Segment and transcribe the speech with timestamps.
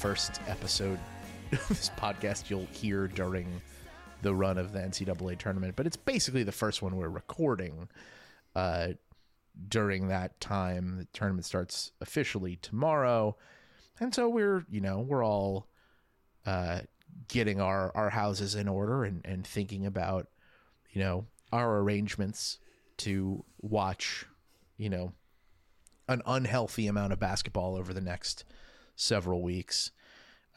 [0.00, 0.98] First episode
[1.52, 3.60] of this podcast you'll hear during
[4.22, 7.86] the run of the NCAA tournament, but it's basically the first one we're recording
[8.56, 8.88] uh,
[9.68, 10.96] during that time.
[10.96, 13.36] The tournament starts officially tomorrow,
[14.00, 15.66] and so we're you know we're all
[16.46, 16.80] uh,
[17.28, 20.28] getting our our houses in order and and thinking about
[20.92, 22.58] you know our arrangements
[22.96, 24.24] to watch
[24.78, 25.12] you know
[26.08, 28.44] an unhealthy amount of basketball over the next
[29.00, 29.90] several weeks.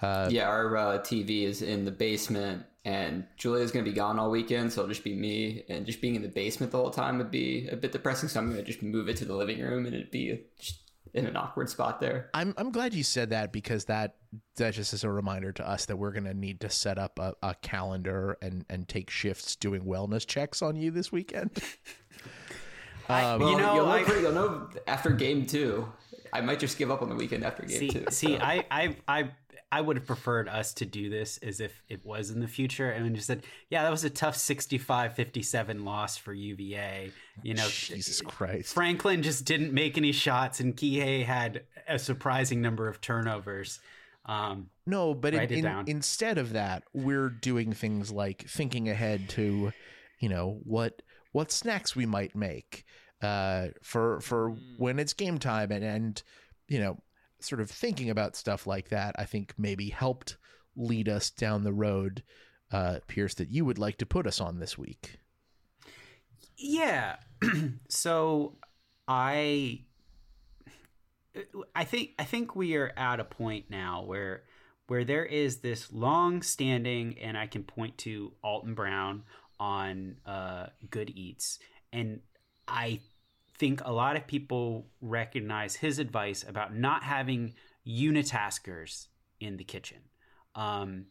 [0.01, 4.29] yeah, our uh, TV is in the basement, and Julia's going to be gone all
[4.29, 5.63] weekend, so it'll just be me.
[5.69, 8.27] And just being in the basement the whole time would be a bit depressing.
[8.29, 10.79] So I'm going to just move it to the living room, and it'd be just
[11.13, 12.29] in an awkward spot there.
[12.33, 14.15] I'm I'm glad you said that because that
[14.57, 17.19] that just is a reminder to us that we're going to need to set up
[17.19, 21.51] a, a calendar and and take shifts doing wellness checks on you this weekend.
[23.09, 25.87] I, you know, you'll know, I, pretty- you'll know after game two.
[26.33, 28.05] I might just give up on the weekend after game see, two.
[28.09, 28.43] see, so.
[28.43, 29.29] I, I, I,
[29.71, 32.89] I would have preferred us to do this as if it was in the future,
[32.89, 37.67] and then just said, "Yeah, that was a tough 65-57 loss for UVA." You know,
[37.67, 38.73] Jesus Christ.
[38.73, 43.79] Franklin just didn't make any shots, and Kihei had a surprising number of turnovers.
[44.25, 49.71] Um, No, but in, in- instead of that, we're doing things like thinking ahead to,
[50.19, 52.85] you know, what what snacks we might make
[53.23, 56.23] uh, for for when it's game time, and and
[56.67, 56.99] you know,
[57.39, 59.15] sort of thinking about stuff like that.
[59.17, 60.37] I think maybe helped
[60.75, 62.23] lead us down the road,
[62.71, 65.17] uh, Pierce, that you would like to put us on this week.
[66.57, 67.17] Yeah.
[67.89, 68.57] so
[69.07, 69.81] I
[71.75, 74.43] I think I think we are at a point now where
[74.87, 79.23] where there is this long standing and I can point to Alton Brown
[79.59, 81.59] on uh, Good Eats
[81.91, 82.19] and
[82.67, 82.99] I
[83.57, 87.53] think a lot of people recognize his advice about not having
[87.87, 89.07] unitaskers
[89.39, 89.99] in the kitchen.
[90.55, 91.05] Um,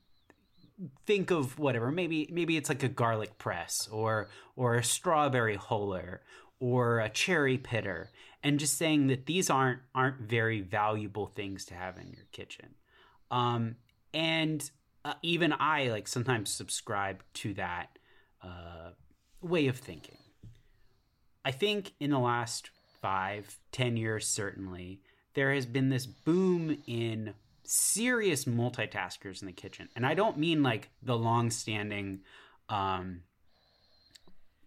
[1.06, 6.19] think of whatever maybe maybe it's like a garlic press or or a strawberry holer
[6.60, 8.10] or a cherry pitter
[8.42, 12.70] and just saying that these aren't aren't very valuable things to have in your kitchen
[13.30, 13.76] um
[14.14, 14.70] and
[15.04, 17.98] uh, even i like sometimes subscribe to that
[18.42, 18.91] uh
[19.41, 20.19] way of thinking
[21.44, 22.70] I think in the last
[23.00, 25.00] five, ten years, certainly,
[25.34, 29.88] there has been this boom in serious multitaskers in the kitchen.
[29.97, 32.20] And I don't mean like the long standing
[32.69, 33.22] um,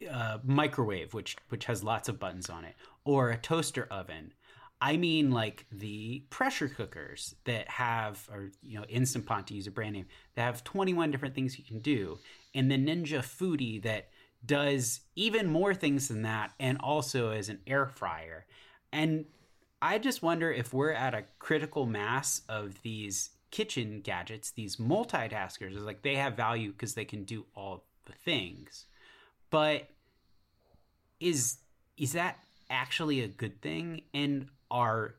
[0.10, 4.34] uh, microwave, which which has lots of buttons on it, or a toaster oven.
[4.82, 9.68] I mean like the pressure cookers that have, or you know, Instant Pot to use
[9.68, 12.20] a brand name, that have 21 different things you can do,
[12.54, 14.10] and the Ninja Foodi that
[14.46, 18.46] does even more things than that, and also as an air fryer.
[18.92, 19.26] And
[19.82, 25.76] I just wonder if we're at a critical mass of these kitchen gadgets, these multitaskers.
[25.76, 28.86] Is like they have value because they can do all the things,
[29.50, 29.90] but
[31.20, 31.58] is
[31.98, 32.40] is that
[32.70, 34.02] actually a good thing?
[34.14, 35.16] And are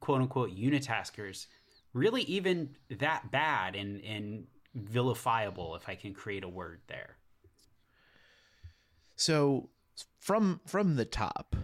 [0.00, 1.46] quote unquote unitaskers
[1.94, 4.46] really even that bad and and
[4.76, 5.76] vilifiable?
[5.76, 7.16] If I can create a word there.
[9.18, 9.70] So
[10.20, 11.56] from from the top,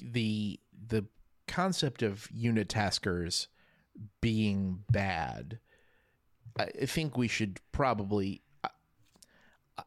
[0.00, 0.58] the
[0.88, 1.04] the
[1.46, 3.48] concept of unitaskers
[4.22, 5.60] being bad,
[6.58, 8.42] I think we should probably.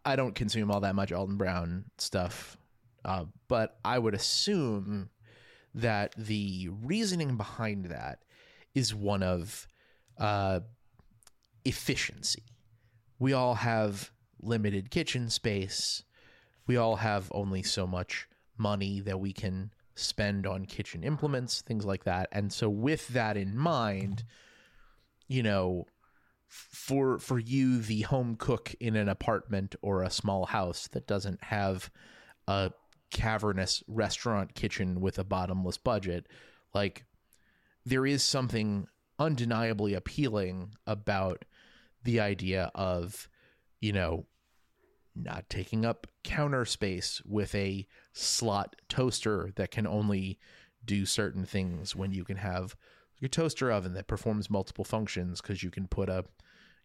[0.05, 2.57] I- don't consume all that much Alton Brown stuff,
[3.03, 5.09] uh, but I would assume
[5.73, 8.19] that the reasoning behind that
[8.75, 9.67] is one of
[10.19, 10.59] uh,
[11.65, 12.43] efficiency.
[13.17, 16.03] We all have limited kitchen space
[16.69, 21.83] we all have only so much money that we can spend on kitchen implements, things
[21.83, 22.29] like that.
[22.31, 24.23] And so with that in mind,
[25.27, 25.87] you know,
[26.47, 31.43] for for you the home cook in an apartment or a small house that doesn't
[31.45, 31.89] have
[32.47, 32.71] a
[33.09, 36.27] cavernous restaurant kitchen with a bottomless budget,
[36.75, 37.03] like
[37.83, 38.85] there is something
[39.17, 41.45] undeniably appealing about
[42.03, 43.27] the idea of,
[43.81, 44.27] you know,
[45.15, 50.39] not taking up counter space with a slot toaster that can only
[50.83, 52.75] do certain things when you can have
[53.19, 56.23] your toaster oven that performs multiple functions because you can put a,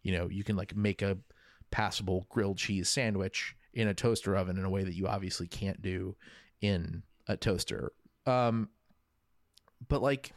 [0.03, 1.19] you know, you can like make a
[1.71, 5.81] passable grilled cheese sandwich in a toaster oven in a way that you obviously can't
[5.81, 6.17] do
[6.61, 7.93] in a toaster.
[8.27, 8.69] Um,
[9.89, 10.33] but like,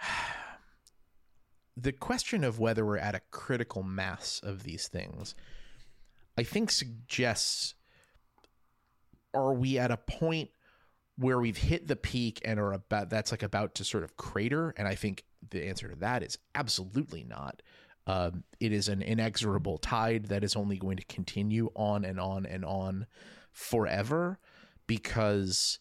[1.76, 5.34] the question of whether we're at a critical mass of these things,
[6.40, 7.74] I think suggests
[9.34, 10.48] are we at a point
[11.18, 14.72] where we've hit the peak and are about that's like about to sort of crater?
[14.78, 17.60] And I think the answer to that is absolutely not.
[18.06, 22.46] Um, it is an inexorable tide that is only going to continue on and on
[22.46, 23.06] and on
[23.52, 24.38] forever
[24.86, 25.78] because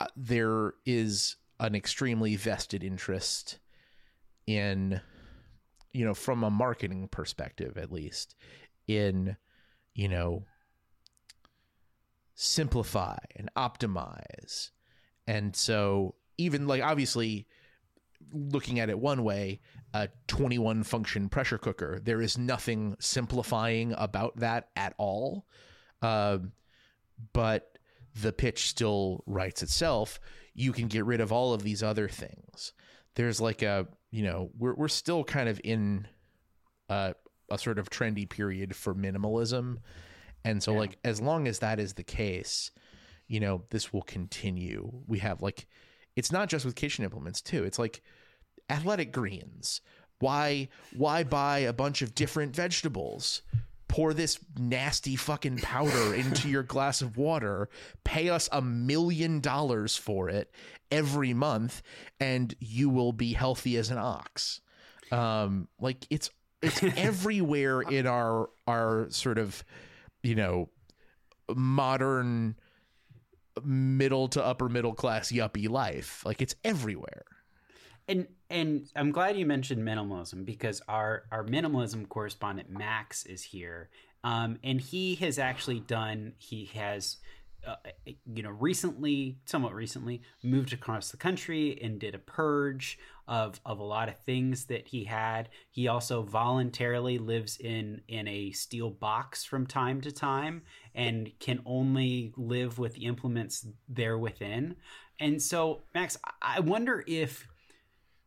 [0.00, 3.60] uh, there is an extremely vested interest
[4.48, 5.00] in
[5.92, 8.34] you know from a marketing perspective at least
[8.88, 9.36] in
[9.94, 10.44] you know
[12.34, 14.70] simplify and optimize.
[15.26, 17.46] And so even like obviously
[18.32, 19.60] looking at it one way
[19.92, 25.46] a 21 function pressure cooker there is nothing simplifying about that at all.
[26.02, 26.52] Um,
[27.32, 27.78] but
[28.20, 30.20] the pitch still writes itself.
[30.54, 32.72] You can get rid of all of these other things.
[33.14, 36.06] There's like a you know we're we're still kind of in
[36.88, 37.14] a,
[37.54, 39.78] a sort of trendy period for minimalism.
[40.44, 42.70] And so like as long as that is the case
[43.26, 44.90] you know this will continue.
[45.06, 45.66] We have like
[46.16, 47.64] it's not just with kitchen implements too.
[47.64, 48.02] It's like
[48.70, 49.80] athletic greens.
[50.20, 53.42] Why why buy a bunch of different vegetables?
[53.88, 57.68] Pour this nasty fucking powder into your glass of water.
[58.02, 60.52] Pay us a million dollars for it
[60.90, 61.82] every month
[62.20, 64.60] and you will be healthy as an ox.
[65.10, 66.30] Um like it's
[66.64, 69.64] it's everywhere in our our sort of
[70.22, 70.68] you know
[71.54, 72.56] modern
[73.62, 76.24] middle to upper middle class yuppie life.
[76.24, 77.24] Like it's everywhere.
[78.08, 83.88] And and I'm glad you mentioned minimalism because our our minimalism correspondent Max is here,
[84.22, 86.34] um, and he has actually done.
[86.36, 87.16] He has,
[87.66, 87.76] uh,
[88.26, 93.78] you know, recently, somewhat recently, moved across the country and did a purge of of
[93.78, 95.48] a lot of things that he had.
[95.70, 100.62] He also voluntarily lives in in a steel box from time to time
[100.94, 104.76] and can only live with the implements there within.
[105.18, 107.48] And so, Max, I- wonder if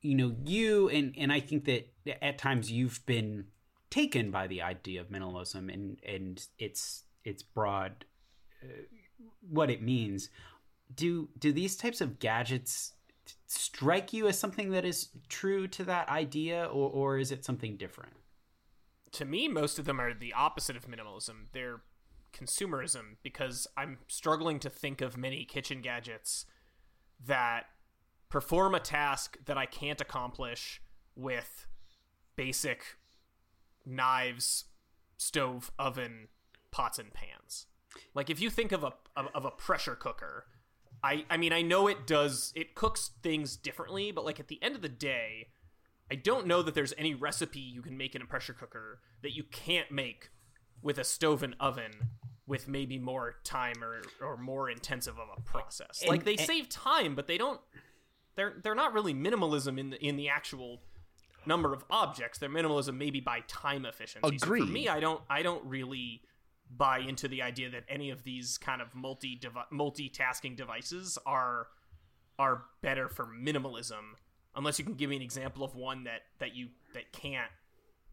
[0.02, 3.46] you know you and and I think that at times you've been
[3.90, 8.06] taken by the idea of minimalism and and its its broad
[8.64, 8.68] uh,
[9.42, 10.30] what it means.
[10.94, 12.94] Do do these types of gadgets
[13.46, 17.78] strike you as something that is true to that idea, or or is it something
[17.78, 18.14] different?
[19.12, 21.46] to me, most of them are the opposite of minimalism.
[21.52, 21.82] They're
[22.34, 26.46] consumerism because I'm struggling to think of many kitchen gadgets
[27.26, 27.66] that
[28.30, 30.82] perform a task that I can't accomplish
[31.16, 31.66] with
[32.36, 32.98] basic
[33.86, 34.66] knives,
[35.18, 36.28] stove, oven,
[36.72, 37.66] pots and pans.
[38.14, 40.46] Like if you think of a of, of a pressure cooker,
[41.04, 44.62] I I mean I know it does it cooks things differently, but like at the
[44.62, 45.50] end of the day,
[46.12, 49.36] I don't know that there's any recipe you can make in a pressure cooker that
[49.36, 50.30] you can't make
[50.82, 51.92] with a stove and oven
[52.46, 56.02] with maybe more time or, or more intensive of a process.
[56.02, 57.60] And- like they and- save time, but they don't
[58.36, 60.82] they're they're not really minimalism in the in the actual
[61.46, 62.40] number of objects.
[62.40, 64.38] They're minimalism maybe by time efficiency.
[64.38, 66.22] So for me, I don't I don't really
[66.76, 69.40] buy into the idea that any of these kind of multi
[69.72, 71.68] multitasking devices are
[72.40, 74.16] are better for minimalism
[74.56, 77.52] unless you can give me an example of one that that you that can't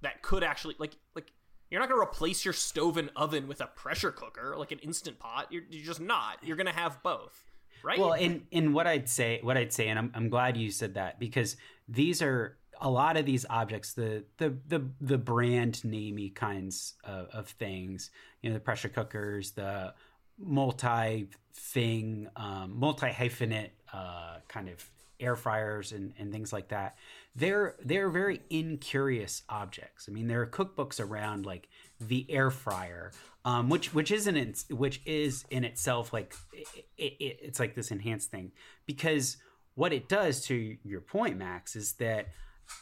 [0.02, 1.32] that could actually like like
[1.70, 4.78] you're not going to replace your stove and oven with a pressure cooker like an
[4.80, 5.48] instant pot.
[5.50, 6.38] You're, you're just not.
[6.42, 7.44] You're going to have both
[7.84, 7.98] right?
[7.98, 10.94] Well, in in what I'd say, what I'd say, and I'm I'm glad you said
[10.94, 11.56] that because
[11.88, 17.28] these are a lot of these objects, the the the the brand namey kinds of,
[17.32, 18.10] of things.
[18.42, 19.94] You know, the pressure cookers, the
[20.38, 24.84] multi thing, um, multi hyphenate uh, kind of
[25.18, 26.96] air fryers and, and things like that.
[27.34, 30.06] They're they're very incurious objects.
[30.08, 31.68] I mean, there are cookbooks around like
[32.00, 33.12] the air fryer,
[33.46, 37.90] um, which which isn't its, which is in itself like it, it, it's like this
[37.90, 38.52] enhanced thing
[38.84, 39.38] because
[39.74, 42.28] what it does to your point, Max, is that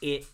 [0.01, 0.27] it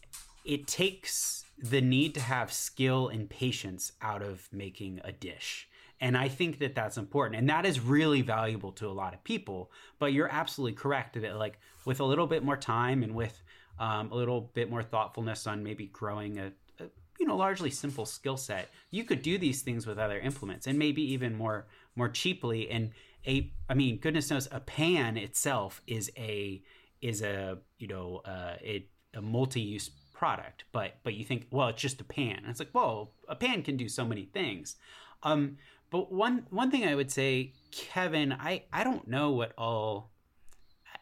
[0.44, 5.68] it takes the need to have skill and patience out of making a dish.
[6.00, 7.40] And I think that that's important.
[7.40, 9.72] And that is really valuable to a lot of people.
[9.98, 13.42] But you're absolutely correct that, like, with a little bit more time and with
[13.80, 16.84] um, a little bit more thoughtfulness on maybe growing a, a
[17.18, 20.78] you know largely simple skill set, you could do these things with other implements and
[20.78, 22.70] maybe even more more cheaply.
[22.70, 22.90] And
[23.26, 26.62] a I mean, goodness knows, a pan itself is a
[27.00, 31.80] is a you know uh, it, a multi-use product but but you think well it's
[31.80, 32.38] just a pan.
[32.38, 34.76] And it's like well a pan can do so many things.
[35.22, 35.56] Um
[35.90, 40.10] but one one thing i would say kevin i i don't know what all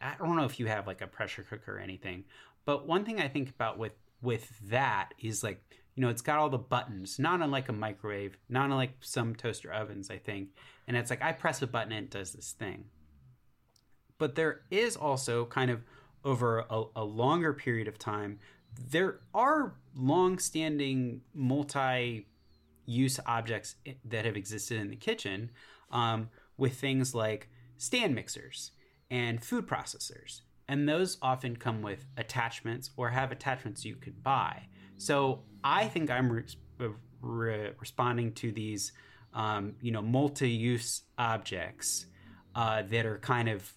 [0.01, 2.25] i don't know if you have like a pressure cooker or anything
[2.65, 5.61] but one thing i think about with with that is like
[5.97, 9.73] you know it's got all the buttons not unlike a microwave not unlike some toaster
[9.73, 10.51] ovens i think
[10.87, 12.85] and it's like i press a button and it does this thing.
[14.19, 15.83] But there is also kind of
[16.27, 18.39] over a, a longer period of time
[18.91, 25.51] there are long-standing multi-use objects that have existed in the kitchen
[25.91, 26.29] um,
[26.59, 28.73] with things like stand mixers
[29.11, 30.43] and food processors.
[30.69, 34.65] And those often come with attachments or have attachments you could buy.
[34.99, 36.45] So i think i'm re-
[37.21, 38.93] re- responding to these
[39.35, 42.07] um, you know multi-use objects
[42.55, 43.71] uh, that are kind of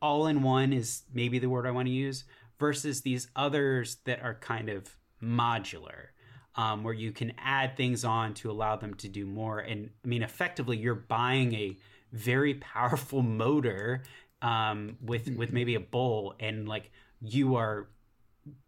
[0.00, 2.24] all in one is maybe the word I want to use
[2.58, 6.08] versus these others that are kind of modular
[6.56, 9.60] um, where you can add things on to allow them to do more.
[9.60, 11.76] And I mean effectively you're buying a
[12.12, 14.02] very powerful motor
[14.42, 16.90] um, with with maybe a bowl and like
[17.20, 17.88] you are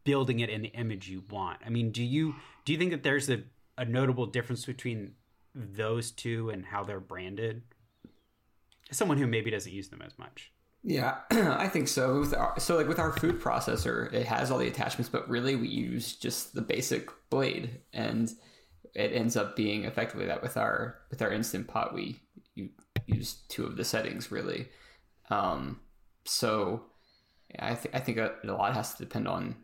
[0.04, 1.58] building it in the image you want.
[1.64, 2.34] I mean do you
[2.64, 3.42] do you think that there's a,
[3.76, 5.14] a notable difference between
[5.54, 7.62] those two and how they're branded?
[8.90, 12.20] As someone who maybe doesn't use them as much Yeah, I think so.
[12.20, 15.54] With our, so like with our food processor, it has all the attachments, but really
[15.56, 18.30] we use just the basic blade, and
[18.94, 22.20] it ends up being effectively that with our with our instant pot, we
[23.06, 24.68] use two of the settings really.
[25.28, 25.80] Um,
[26.24, 26.86] so
[27.58, 29.56] I think I think a, a lot has to depend on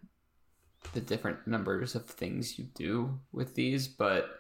[0.93, 4.39] the different numbers of things you do with these, but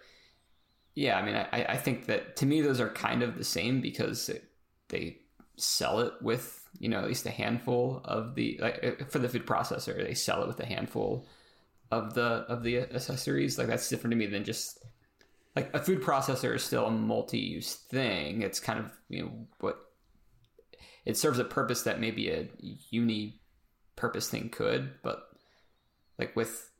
[0.94, 3.80] yeah, I mean, I, I think that to me those are kind of the same
[3.80, 4.44] because it,
[4.88, 5.18] they
[5.56, 9.28] sell it with you know at least a handful of the like uh, for the
[9.28, 11.26] food processor they sell it with a handful
[11.90, 13.58] of the of the accessories.
[13.58, 14.84] Like that's different to me than just
[15.54, 18.42] like a food processor is still a multi-use thing.
[18.42, 19.78] It's kind of you know what
[21.04, 22.48] it serves a purpose that maybe a
[22.90, 23.40] uni
[23.94, 25.28] purpose thing could but
[26.18, 26.70] like with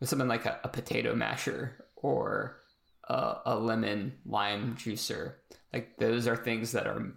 [0.00, 2.60] with something like a, a potato masher or
[3.08, 5.34] a, a lemon lime juicer
[5.72, 7.12] like those are things that are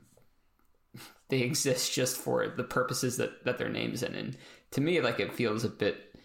[1.29, 4.37] they exist just for the purposes that that their names in and
[4.71, 6.15] to me like it feels a bit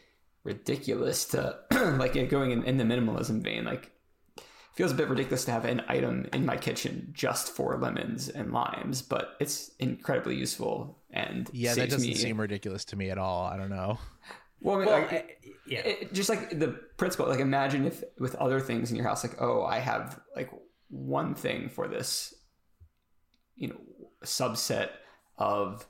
[0.44, 1.56] ridiculous to
[1.98, 3.90] like it going in, in the minimalism vein like
[4.36, 4.42] it
[4.74, 8.52] feels a bit ridiculous to have an item in my kitchen just for lemons and
[8.52, 13.18] limes but it's incredibly useful and Yeah, that doesn't me seem ridiculous to me at
[13.18, 13.44] all.
[13.44, 13.98] I don't know.
[14.62, 15.34] well, I mean, well like, I-
[15.66, 19.22] yeah it, just like the principle like imagine if with other things in your house
[19.22, 20.50] like oh i have like
[20.88, 22.34] one thing for this
[23.54, 23.76] you know
[24.22, 24.90] subset
[25.38, 25.86] of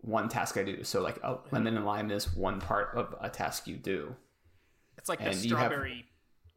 [0.00, 0.84] one task i do.
[0.84, 4.14] So like a lemon and lime is one part of a task you do.
[4.98, 6.04] It's like the And you have- strawberry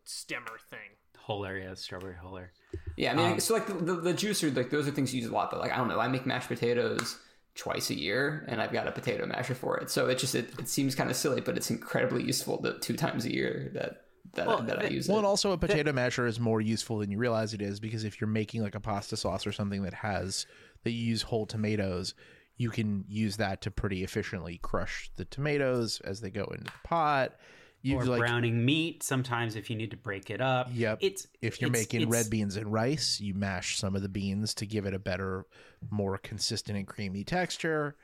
[0.05, 0.79] stemmer thing.
[1.27, 2.47] Holer, yeah, strawberry holer.
[2.95, 5.21] yeah i mean Um, so like the, the, the juicer like those are things you
[5.21, 7.17] use a lot but like i don't know i make mashed potatoes
[7.55, 9.89] twice a year and i've got a potato masher for it.
[9.89, 12.95] So it just it, it seems kind of silly but it's incredibly useful the two
[12.95, 14.03] times a year that
[14.35, 15.21] that, Well, that i use Well, it.
[15.21, 18.21] and also a potato masher is more useful than you realize it is because if
[18.21, 20.45] you're making like a pasta sauce or something that has
[20.87, 22.13] that you use whole tomatoes,
[22.55, 26.71] you can use that to pretty efficiently crush the tomatoes as they go into the
[26.83, 27.35] pot.
[27.83, 30.69] You or like browning meat sometimes if you need to break it up.
[30.73, 30.97] Yep.
[31.01, 34.09] It's if you're it's- making it's- red beans and rice, you mash some of the
[34.09, 35.45] beans to give it a better,
[35.91, 37.95] more consistent and creamy texture.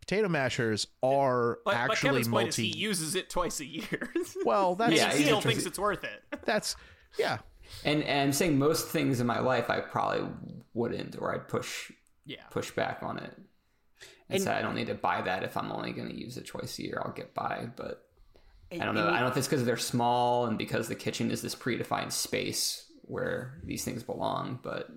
[0.00, 2.70] Potato mashers are But, but actually Kevin's point is multi.
[2.70, 4.12] he uses it twice a year.
[4.44, 6.22] well, that's Yeah, he still thinks it's worth it.
[6.44, 6.76] that's
[7.18, 7.38] yeah.
[7.84, 10.28] And and I'm saying most things in my life I probably
[10.74, 11.90] wouldn't or I'd push
[12.24, 12.42] Yeah.
[12.50, 13.46] push back on it and,
[14.30, 16.46] And- say I don't need to buy that if I'm only going to use it
[16.46, 18.06] twice a year I'll get by but
[18.70, 20.94] I don't know you- I don't know if it's because they're small and because the
[20.94, 24.90] kitchen is this predefined space where these things belong but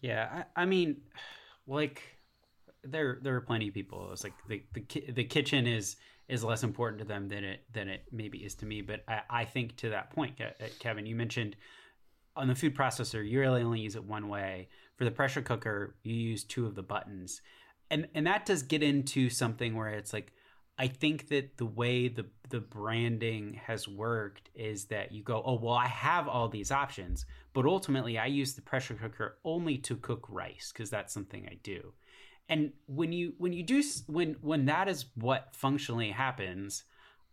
[0.00, 1.00] Yeah, I, I mean,
[1.66, 2.02] like
[2.90, 4.10] there there are plenty of people.
[4.12, 5.96] It's like the the ki- the kitchen is
[6.28, 8.82] is less important to them than it than it maybe is to me.
[8.82, 11.56] But I, I think to that point, uh, Kevin, you mentioned
[12.36, 14.68] on the food processor, you really only use it one way.
[14.96, 17.40] For the pressure cooker, you use two of the buttons,
[17.90, 20.32] and and that does get into something where it's like.
[20.80, 25.58] I think that the way the the branding has worked is that you go, oh
[25.60, 29.96] well, I have all these options, but ultimately I use the pressure cooker only to
[29.96, 31.94] cook rice because that's something I do.
[32.48, 36.84] And when you when you do when when that is what functionally happens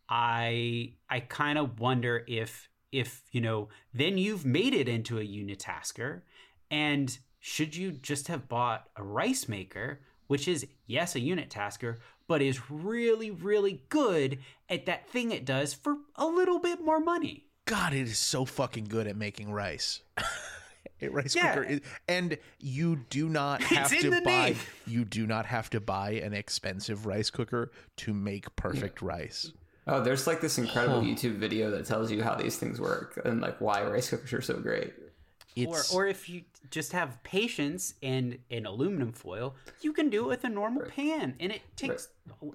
[0.10, 5.24] i i kind of wonder if if you know then you've made it into a
[5.24, 6.22] unitasker
[6.69, 11.98] and should you just have bought a rice maker which is yes a unit tasker
[12.27, 17.00] but is really really good at that thing it does for a little bit more
[17.00, 20.01] money God, it is so fucking good at making rice.
[21.01, 21.53] a rice Yeah.
[21.55, 24.49] cooker, is, and you do not have in to buy.
[24.49, 24.57] name.
[24.85, 29.51] You do not have to buy an expensive rice cooker to make perfect rice.
[29.87, 33.41] Oh, there's like this incredible YouTube video that tells you how these things work and
[33.41, 34.93] like why rice cookers are so great.
[34.97, 40.25] or, It's or if you just have patience and an aluminum foil, you can do
[40.25, 42.07] it with a normal pan, and it takes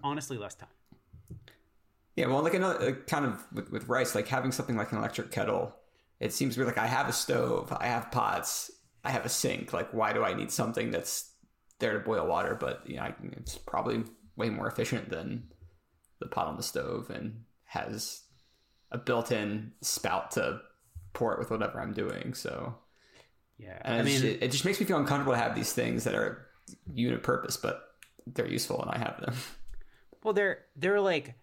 [0.02, 0.68] honestly less time.
[2.16, 4.98] Yeah, well, like another uh, kind of with, with rice, like having something like an
[4.98, 5.74] electric kettle,
[6.20, 6.68] it seems weird.
[6.68, 8.70] Like I have a stove, I have pots,
[9.02, 9.72] I have a sink.
[9.72, 11.32] Like, why do I need something that's
[11.78, 12.54] there to boil water?
[12.54, 14.04] But you know, I, it's probably
[14.36, 15.48] way more efficient than
[16.20, 18.22] the pot on the stove and has
[18.90, 20.60] a built-in spout to
[21.12, 22.34] pour it with whatever I'm doing.
[22.34, 22.74] So,
[23.58, 26.14] Yeah, and I mean, it just makes me feel uncomfortable to have these things that
[26.14, 26.46] are
[26.92, 27.82] unit purpose, but
[28.26, 29.34] they're useful and I have them.
[30.22, 31.34] well, they're they're like,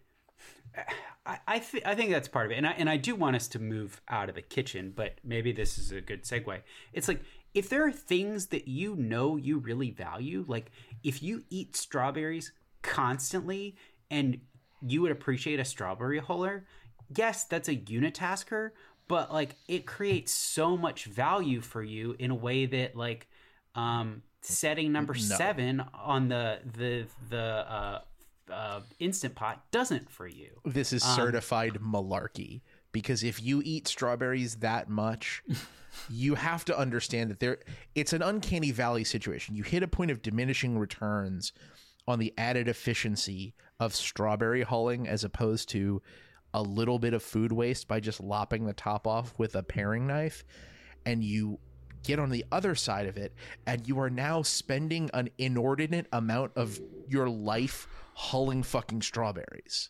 [1.27, 3.35] I I, th- I think that's part of it, and I and I do want
[3.35, 6.61] us to move out of the kitchen, but maybe this is a good segue.
[6.93, 7.21] It's like
[7.53, 10.71] if there are things that you know you really value, like
[11.03, 13.75] if you eat strawberries constantly
[14.09, 14.39] and
[14.81, 16.63] you would appreciate a strawberry huller,
[17.15, 18.71] yes, that's a unitasker,
[19.07, 23.27] but like it creates so much value for you in a way that like
[23.75, 28.01] um setting number seven on the the the uh
[28.51, 30.61] uh instant pot doesn't for you.
[30.65, 32.61] This is certified malarkey
[32.91, 35.43] because if you eat strawberries that much
[36.09, 37.59] you have to understand that there
[37.95, 39.55] it's an uncanny valley situation.
[39.55, 41.53] You hit a point of diminishing returns
[42.07, 46.01] on the added efficiency of strawberry hulling as opposed to
[46.53, 50.07] a little bit of food waste by just lopping the top off with a paring
[50.07, 50.43] knife
[51.05, 51.59] and you
[52.07, 53.33] get on the other side of it
[53.65, 59.89] and you are now spending an inordinate amount of your life hulling fucking strawberries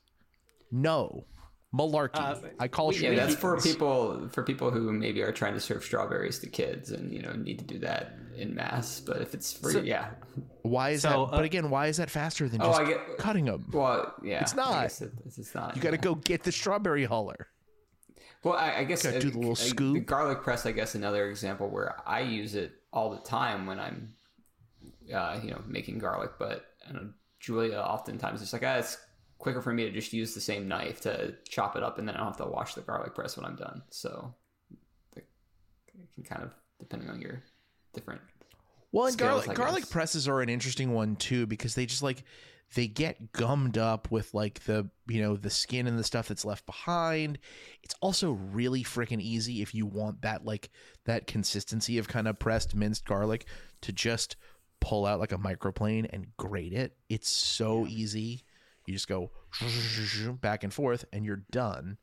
[0.71, 1.25] no
[1.73, 5.59] malarkey i call Yeah, you that's for people for people who maybe are trying to
[5.59, 8.99] serve strawberries to kids and you know need to do that in mass.
[8.99, 10.09] But if it's for yeah,
[10.61, 12.85] why is So, that uh, but again why is that faster than Oh, just I
[12.85, 14.85] get- cutting them well, yeah, It's not.
[14.85, 15.75] It, it's, it's not.
[15.75, 17.45] you got to go get the strawberry huller
[18.43, 19.93] Well, I, I guess Gotta do the little uh, scoop.
[19.95, 23.79] The garlic press, I guess, another example where I use it all the time when
[23.79, 24.13] I'm,
[25.13, 26.31] uh, you know, making garlic.
[26.39, 28.97] But I know Julia oftentimes it's like, ah, it's
[29.37, 32.15] quicker for me to just use the same knife to chop it up, and then
[32.15, 33.81] I don't have to wash the garlic press when I'm done.
[33.89, 34.33] So,
[35.15, 35.25] it
[36.15, 37.41] can kind of depending on your
[37.93, 38.21] different.
[38.91, 42.23] Well, and skills, garlic garlic presses are an interesting one too because they just like
[42.75, 46.45] they get gummed up with like the you know the skin and the stuff that's
[46.45, 47.39] left behind.
[47.83, 50.69] It's also really freaking easy if you want that like
[51.05, 53.45] that consistency of kind of pressed minced garlic
[53.81, 54.35] to just
[54.79, 56.97] pull out like a microplane and grate it.
[57.09, 58.43] It's so easy.
[58.85, 59.31] You just go
[60.41, 61.97] back and forth and you're done.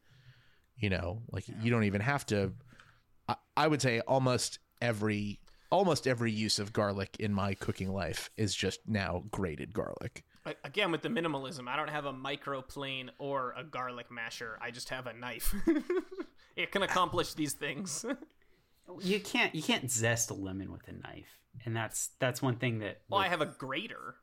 [0.77, 2.53] You know, like you don't even have to
[3.29, 8.31] I, I would say almost every almost every use of garlic in my cooking life
[8.37, 10.25] is just now grated garlic.
[10.47, 14.59] A- Again, with the minimalism, I don't have a microplane or a garlic masher.
[14.61, 15.55] I just have a knife.
[16.57, 18.05] it can accomplish these things.
[19.01, 22.81] you can't you can't zest a lemon with a knife and that's that's one thing
[22.81, 24.17] that well, I have a grater.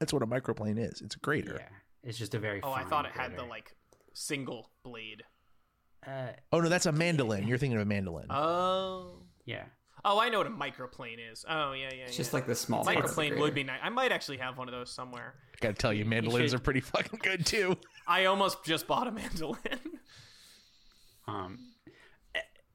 [0.00, 1.00] That's what a microplane is.
[1.00, 1.56] It's a grater.
[1.60, 1.68] yeah
[2.02, 3.74] it's just a very Oh, I thought it had the like
[4.14, 5.22] single blade.
[6.06, 7.46] uh, Oh no, that's a mandolin.
[7.46, 8.26] You're thinking of a mandolin.
[8.30, 9.22] Oh.
[9.44, 9.64] yeah
[10.10, 11.44] Oh, I know what a microplane is.
[11.46, 12.16] Oh, yeah, yeah, It's yeah.
[12.16, 13.78] just like the small part microplane would be nice.
[13.82, 15.34] I might actually have one of those somewhere.
[15.52, 17.76] I gotta tell you, mandolins should- are pretty fucking good too.
[18.06, 19.58] I almost just bought a mandolin.
[21.28, 21.58] um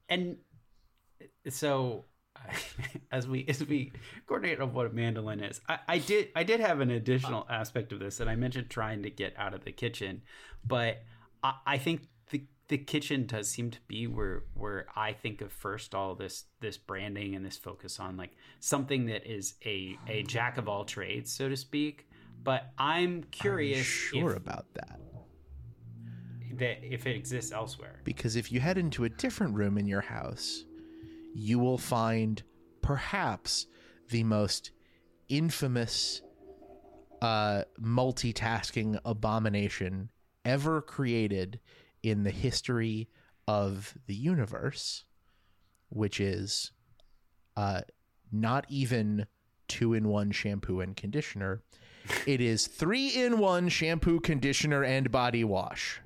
[0.08, 0.36] and
[1.48, 2.04] so
[3.12, 3.90] as we as we
[4.26, 7.92] coordinate on what a mandolin is I, I did i did have an additional aspect
[7.92, 10.22] of this and i mentioned trying to get out of the kitchen
[10.64, 11.02] but
[11.42, 12.02] i, I think
[12.68, 16.76] the kitchen does seem to be where where i think of first all this this
[16.76, 21.32] branding and this focus on like something that is a a jack of all trades
[21.32, 22.08] so to speak
[22.42, 24.98] but i'm curious sure if, about that.
[26.52, 30.02] that if it exists elsewhere Because if you head into a different room in your
[30.02, 30.64] house,
[31.34, 32.42] you will find
[32.80, 33.66] perhaps
[34.10, 34.70] the most
[35.28, 36.22] infamous
[37.22, 40.10] uh, multitasking abomination
[40.44, 41.58] ever created
[42.04, 43.08] in the history
[43.48, 45.04] of the universe,
[45.88, 46.70] which is
[47.56, 47.80] uh,
[48.30, 49.26] not even
[49.68, 51.62] two in one shampoo and conditioner.
[52.26, 56.00] It is three in one shampoo, conditioner, and body wash.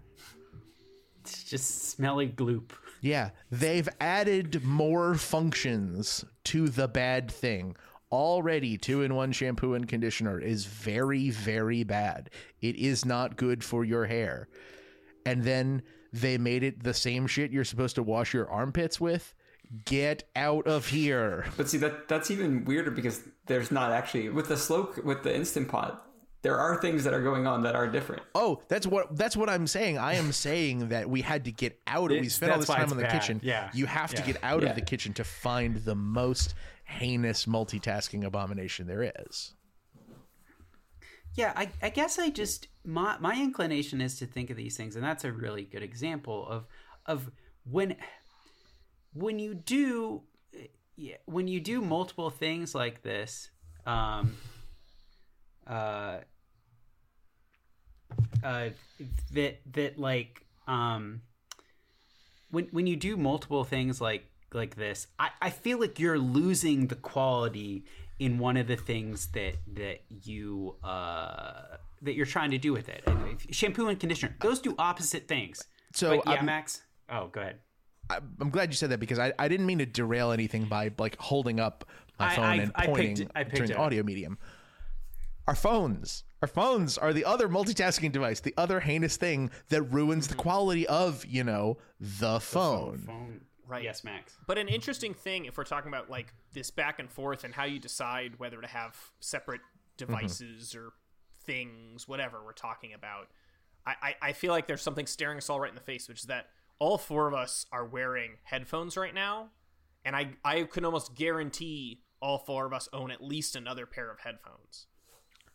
[1.21, 2.71] It's just smelly gloop.
[3.01, 7.77] Yeah, they've added more functions to the bad thing.
[8.11, 12.31] Already, two in one shampoo and conditioner is very, very bad.
[12.61, 14.49] It is not good for your hair.
[15.29, 19.35] And then they made it the same shit you're supposed to wash your armpits with.
[19.85, 21.45] Get out of here.
[21.57, 25.35] But see that that's even weirder because there's not actually with the slow with the
[25.35, 26.05] instant pot.
[26.41, 28.23] There are things that are going on that are different.
[28.35, 29.99] Oh, that's what that's what I'm saying.
[29.99, 32.91] I am saying that we had to get out of we spent all this time
[32.91, 33.12] in the bad.
[33.12, 33.41] kitchen.
[33.43, 33.71] Yeah.
[33.75, 34.71] You have to get out Yeah.
[34.71, 39.53] of the kitchen to find the most heinous multitasking abomination there is.
[41.38, 44.96] Yeah, I, I guess I just my my inclination is to think of these things,
[44.96, 46.66] and that's a really good example of
[47.07, 47.31] of
[47.62, 47.94] when
[49.14, 50.22] when you do
[50.96, 53.51] yeah, when you do multiple things like this,
[53.87, 54.37] um,
[55.64, 56.18] uh,
[58.42, 58.70] uh,
[59.33, 61.22] that that like um,
[62.51, 66.88] when when you do multiple things like like this, I, I feel like you're losing
[66.88, 67.85] the quality
[68.19, 72.89] in one of the things that that you uh that you're trying to do with
[72.89, 73.03] it.
[73.07, 75.63] And Shampoo and conditioner, those do opposite things.
[75.93, 76.83] So, but yeah, I'm- Max.
[77.11, 77.59] Oh, go ahead.
[78.41, 81.17] I'm glad you said that because I, I didn't mean to derail anything by like
[81.19, 81.85] holding up
[82.19, 84.39] my phone I- and I picked pointing I picked during the audio medium.
[85.47, 90.27] Our phones, our phones are the other multitasking device, the other heinous thing that ruins
[90.27, 90.37] Mm-hmm.
[90.37, 92.99] the quality of you know the phone.
[93.07, 93.41] Phone.
[93.69, 93.85] Right.
[93.85, 94.37] Yes, Max.
[94.47, 97.65] But an interesting thing, if we're talking about like this back and forth and how
[97.65, 99.61] you decide whether to have separate
[99.99, 100.93] devices or
[101.45, 103.29] things, whatever we're talking about,
[103.87, 106.21] I, I, I feel like there's something staring us all right in the face, which
[106.21, 106.47] is that
[106.79, 109.51] all four of us are wearing headphones right now,
[110.05, 114.11] and I I can almost guarantee all four of us own at least another pair
[114.11, 114.87] of headphones.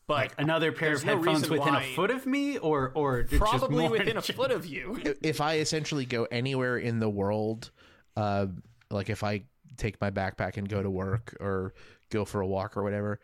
[0.06, 3.84] But Another pair of no headphones reason within a foot of me, or or probably
[3.84, 5.16] more within a foot of you.
[5.22, 7.72] if I essentially go anywhere in the world,
[8.16, 8.48] uh,
[8.90, 9.44] like if I
[9.78, 11.74] take my backpack and go to work or
[12.10, 13.20] go for a walk or whatever,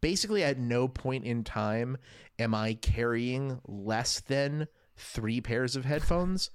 [0.00, 1.96] basically at no point in time
[2.38, 6.50] am I carrying less than three pairs of headphones.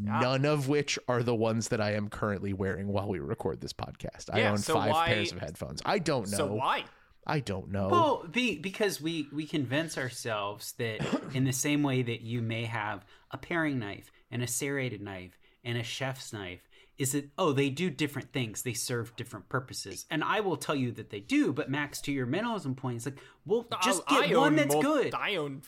[0.00, 3.72] None of which are the ones that I am currently wearing while we record this
[3.72, 4.32] podcast.
[4.32, 5.82] I Yeah, own so five why- pairs of headphones.
[5.84, 6.36] I don't know.
[6.36, 6.84] So why?
[7.26, 7.88] I don't know.
[7.88, 11.00] Well, be, because we we convince ourselves that
[11.34, 15.36] in the same way that you may have a paring knife and a serrated knife
[15.64, 16.67] and a chef's knife,
[16.98, 20.74] is that oh they do different things, they serve different purposes, and I will tell
[20.74, 21.52] you that they do.
[21.52, 24.74] But Max, to your minimalism point, it's like well just I- get I one that's
[24.74, 25.14] mul- good.
[25.14, 25.62] I own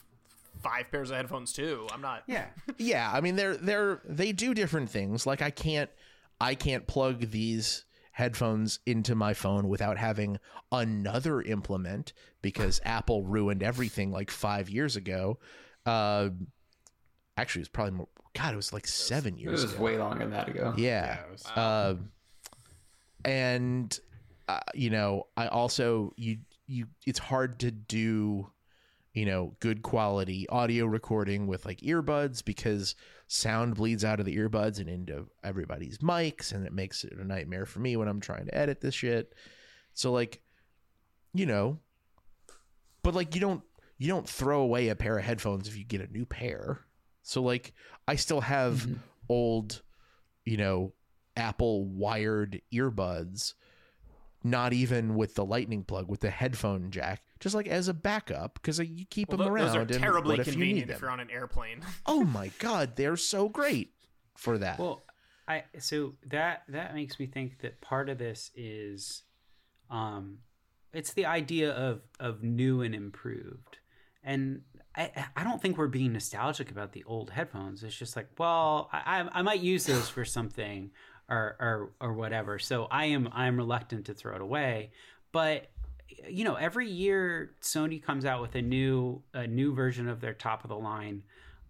[0.63, 1.87] five pairs of headphones too.
[1.93, 2.25] I'm not.
[2.27, 2.47] Yeah,
[2.79, 5.89] yeah i mean they're they're they do different things like i can't
[6.41, 10.39] i can't plug these headphones into my phone without having
[10.71, 12.13] another implement
[12.43, 15.39] because apple ruined everything like five years ago
[15.87, 16.29] uh
[17.39, 19.47] actually it was probably more god it was like seven years.
[19.47, 20.75] It years was ago way longer than that ago.
[20.77, 21.19] yeah,
[21.57, 21.95] Uh,
[23.25, 23.99] and
[24.49, 28.51] uh, you know i also you you it's hard to do
[29.13, 32.95] you know good quality audio recording with like earbuds because
[33.27, 37.25] sound bleeds out of the earbuds and into everybody's mics and it makes it a
[37.25, 39.35] nightmare for me when i'm trying to edit this shit
[39.95, 40.41] so like
[41.35, 41.79] you know
[43.03, 43.63] but like you don't
[43.99, 46.81] you don't throw away a pair of headphones if you get a new pair
[47.23, 47.75] so like
[48.11, 48.87] i still have
[49.29, 49.83] old
[50.45, 50.93] you know
[51.37, 53.55] apple wired earbuds
[54.43, 58.55] not even with the lightning plug with the headphone jack just like as a backup
[58.55, 61.11] because you keep Well, them tho- around those are terribly what if you if you're
[61.11, 61.81] on an airplane.
[62.07, 63.93] oh my god they're so great
[64.37, 64.79] for that.
[64.79, 65.03] Well,
[65.47, 69.23] I so that that makes me think that part of this is,
[69.91, 70.39] um,
[70.93, 73.79] it's the idea of of new and improved,
[74.25, 74.63] and
[74.97, 77.83] I I don't think we're being nostalgic about the old headphones.
[77.85, 80.91] It's just like, well, I I might use those for something
[81.29, 82.59] or or or whatever.
[82.59, 84.91] So I am I am reluctant to throw it away,
[85.33, 85.71] but
[86.29, 90.35] you know every year sony comes out with a new a new version of their
[90.35, 91.23] top of the line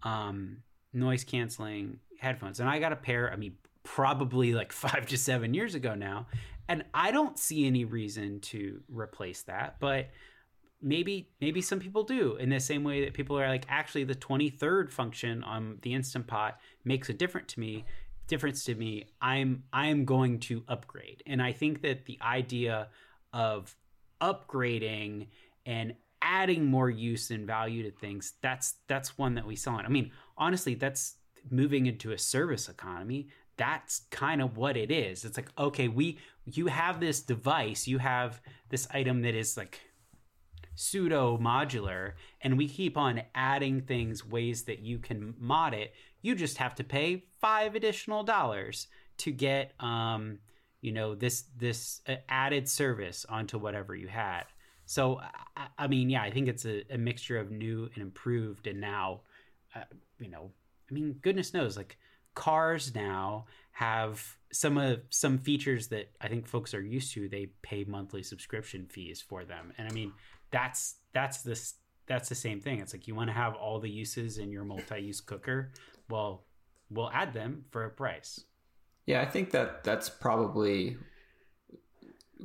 [0.03, 0.57] um
[0.93, 5.53] noise canceling headphones and i got a pair i mean probably like five to seven
[5.53, 6.27] years ago now
[6.67, 10.09] and i don't see any reason to replace that but
[10.81, 14.15] maybe maybe some people do in the same way that people are like actually the
[14.15, 17.85] 23rd function on the instant pot makes a difference to me
[18.27, 19.05] difference to me.
[19.21, 21.23] I'm i'm going to upgrade.
[21.25, 22.87] And i think that the idea
[23.33, 23.75] of
[24.21, 25.27] upgrading
[25.65, 29.87] and adding more use and value to things that's that's one that we saw i
[29.87, 31.15] mean honestly that's
[31.49, 33.29] moving into a service economy.
[33.57, 35.25] That's kind of what it is.
[35.25, 39.79] It's like, okay, we you have this device, you have this item that is like
[40.75, 45.93] pseudo modular, and we keep on adding things, ways that you can mod it.
[46.21, 50.39] You just have to pay five additional dollars to get, um,
[50.81, 54.43] you know, this this uh, added service onto whatever you had.
[54.85, 55.21] So,
[55.55, 58.81] I, I mean, yeah, I think it's a, a mixture of new and improved, and
[58.81, 59.21] now,
[59.75, 59.83] uh,
[60.19, 60.51] you know,
[60.89, 61.97] I mean, goodness knows, like
[62.33, 67.29] cars now have some of some features that I think folks are used to.
[67.29, 70.13] They pay monthly subscription fees for them, and I mean
[70.51, 71.75] that's that's this
[72.07, 72.79] that's the same thing.
[72.79, 75.71] It's like you want to have all the uses in your multi-use cooker.
[76.09, 76.43] Well,
[76.89, 78.43] we'll add them for a price.
[79.05, 80.97] Yeah, I think that that's probably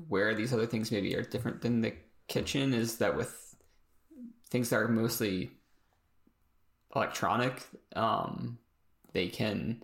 [0.09, 1.95] where these other things maybe are different than the
[2.29, 3.57] kitchen is that with
[4.51, 5.51] things that are mostly
[6.95, 7.63] electronic,
[7.95, 8.59] um,
[9.13, 9.83] they can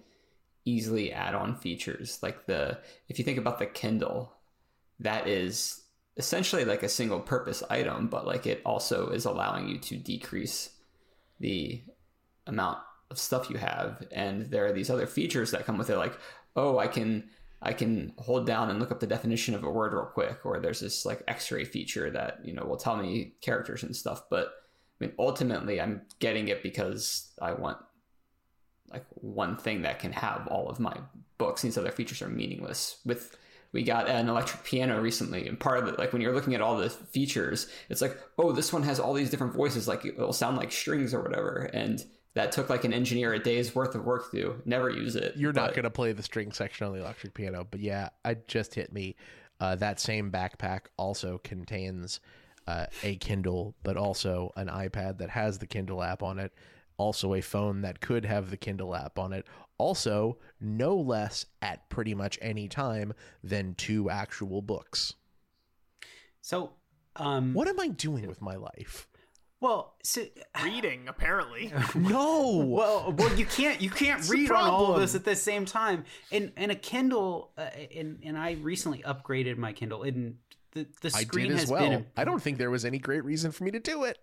[0.65, 4.33] easily add on features like the if you think about the Kindle,
[5.01, 5.83] that is
[6.17, 10.71] essentially like a single purpose item, but like it also is allowing you to decrease
[11.41, 11.83] the
[12.47, 12.79] amount
[13.11, 14.03] of stuff you have.
[14.13, 16.19] And there are these other features that come with it like
[16.55, 17.25] oh i can
[17.63, 20.61] i can hold down and look up the definition of a word real quick or
[20.61, 24.25] there's this like x-ray feature that you know will tell me characters and stuff.
[24.29, 24.49] But
[25.01, 27.79] i mean ultimately i'm getting it because i want
[28.93, 30.95] like one thing that can have all of my
[31.39, 31.63] books.
[31.63, 33.37] These other features are meaningless with
[33.73, 36.61] we got an electric piano recently and part of it like when you're looking at
[36.61, 40.33] all the features it's like oh this one has all these different voices like it'll
[40.33, 42.05] sound like strings or whatever and
[42.35, 45.37] that took like an engineer a day's worth of work to do never use it
[45.37, 48.37] You're not going to play the string section on the electric piano, but yeah, I
[48.47, 49.17] just hit me.
[49.61, 52.21] Uh, that same backpack also contains
[52.67, 56.53] uh, a Kindle, but also an iPad that has the Kindle app on it.
[57.03, 59.45] Also, a phone that could have the Kindle app on it.
[59.77, 63.13] Also, no less at pretty much any time
[63.43, 65.15] than two actual books.
[66.41, 66.75] So,
[67.17, 69.09] um, What am I doing with my life?
[69.61, 70.25] well, so,
[70.65, 71.73] Reading, apparently.
[71.97, 72.57] No.
[72.67, 75.01] well, well, you can't you can't read on all of problem.
[75.01, 76.05] this at the same time.
[76.31, 80.37] And and a Kindle, uh, and and I recently upgraded my Kindle, and
[80.73, 81.89] the the screen I screen did has as well.
[81.89, 84.19] been I don't think there was any great reason for me to do it.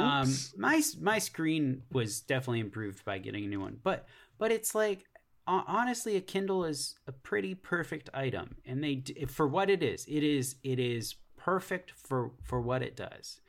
[0.00, 4.06] Um my my screen was definitely improved by getting a new one but
[4.38, 5.04] but it's like
[5.46, 10.22] honestly a kindle is a pretty perfect item and they for what it is it
[10.22, 13.40] is it is perfect for for what it does.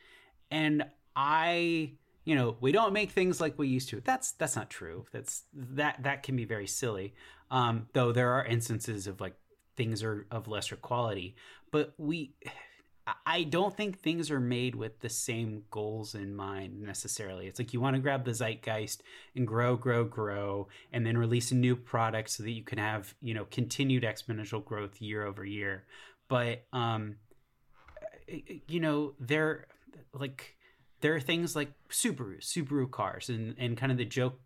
[0.50, 0.86] And
[1.16, 1.92] i
[2.24, 4.02] you know we don't make things like we used to.
[4.02, 5.06] That's that's not true.
[5.12, 7.14] That's that that can be very silly.
[7.50, 9.36] Um though there are instances of like
[9.76, 11.36] things are of lesser quality
[11.72, 12.34] but we
[13.26, 17.48] I- don't think things are made with the same goals in mind necessarily.
[17.48, 19.02] It's like you want to grab the zeitgeist
[19.36, 23.16] and grow, grow, grow, and then release a new product so that you can have,
[23.22, 25.86] you know, continued exponential growth year over year.
[26.28, 27.16] But, um,
[28.68, 29.66] you know, there,
[30.14, 30.56] like,
[31.02, 34.40] there are things like Subaru, Subaru cars, and, and kind of the joke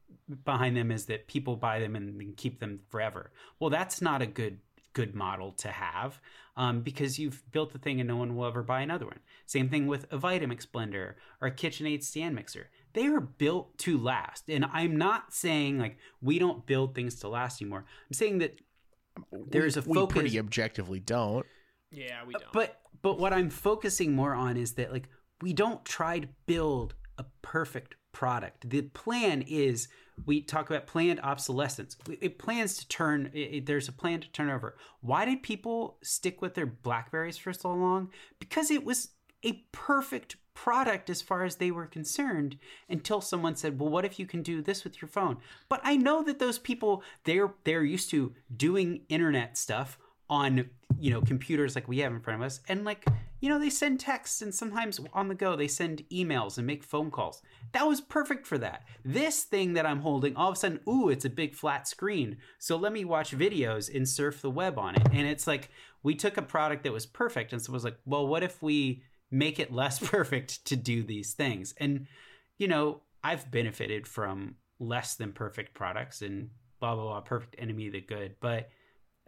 [0.45, 3.31] behind them is that people buy them and keep them forever.
[3.59, 4.59] Well, that's not a good
[4.95, 6.19] good model to have
[6.57, 9.19] um, because you've built the thing and no one will ever buy another one.
[9.45, 12.69] Same thing with a Vitamix blender or a KitchenAid stand mixer.
[12.93, 14.49] They are built to last.
[14.49, 17.85] And I'm not saying like we don't build things to last anymore.
[18.09, 18.57] I'm saying that
[19.31, 19.89] there's a focus.
[19.89, 21.45] we focus pretty objectively don't.
[21.91, 22.51] yeah, we don't.
[22.53, 25.09] but but what I'm focusing more on is that like
[25.41, 28.69] we don't try to build a perfect product.
[28.69, 29.87] The plan is
[30.25, 31.97] we talk about planned obsolescence.
[32.21, 33.29] It plans to turn.
[33.33, 34.77] It, it- there's a plan to turn over.
[35.01, 38.09] Why did people stick with their Blackberries for so long?
[38.39, 39.09] Because it was
[39.43, 42.57] a perfect product as far as they were concerned
[42.89, 45.35] until someone said well what if you can do this with your phone
[45.67, 49.97] but i know that those people they're they're used to doing internet stuff
[50.29, 53.03] on you know computers like we have in front of us and like
[53.45, 56.83] you know they send texts and sometimes on the go they send emails and make
[56.83, 57.43] phone calls.
[57.73, 58.81] That was perfect for that.
[59.03, 62.37] This thing that i'm holding all of a sudden ooh it's a big flat screen.
[62.57, 65.07] So let me watch videos and surf the web on it.
[65.11, 65.69] And it's like
[66.01, 69.03] we took a product that was perfect and so was like well what if we
[69.29, 71.75] make it less perfect to do these things?
[71.77, 72.07] And
[72.57, 77.85] you know i've benefited from less than perfect products and blah blah blah perfect enemy
[77.85, 78.37] of the good.
[78.39, 78.69] But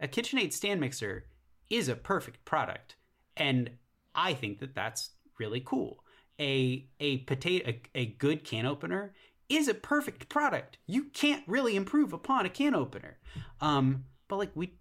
[0.00, 1.26] a KitchenAid stand mixer
[1.70, 2.96] is a perfect product,
[3.36, 3.70] and
[4.14, 6.02] I think that that's really cool.
[6.40, 9.14] A a potato a, a good can opener
[9.48, 10.78] is a perfect product.
[10.86, 13.18] You can't really improve upon a can opener.
[13.60, 14.74] Um, but like we,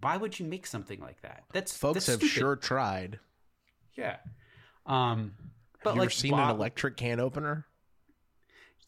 [0.00, 1.44] why would you make something like that?
[1.52, 3.18] That's Folks that's have sure tried.
[3.94, 4.16] yeah.
[4.86, 5.32] Um,
[5.84, 7.66] but Have you like ever seen an electric can opener?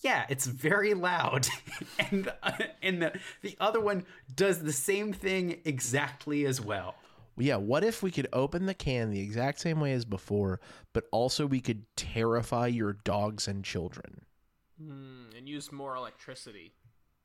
[0.01, 1.47] yeah, it's very loud,
[2.11, 6.95] and uh, and the the other one does the same thing exactly as well.
[7.37, 10.61] Yeah, what if we could open the can the exact same way as before,
[10.93, 14.23] but also we could terrify your dogs and children?
[14.83, 16.75] Mm, and use more electricity.